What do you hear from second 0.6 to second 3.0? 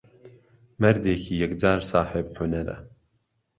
مەردێکی یهکجار ساحێب حونەره.